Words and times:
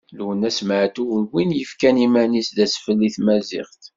Lwennas 0.17 0.59
Meɛtub 0.67 1.09
d 1.27 1.27
win 1.31 1.55
yefkan 1.59 2.01
iman-is 2.05 2.49
d 2.55 2.57
asfel 2.65 2.99
i 3.07 3.09
tmaziɣt. 3.15 3.81